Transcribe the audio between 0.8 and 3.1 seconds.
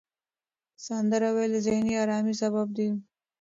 سندره ویل د ذهني آرامۍ سبب دی.